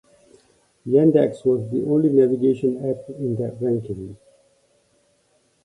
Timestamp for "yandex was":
0.87-1.69